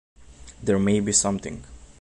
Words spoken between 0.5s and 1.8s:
There may be something.